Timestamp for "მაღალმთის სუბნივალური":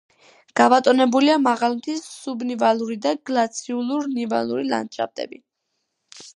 1.47-2.99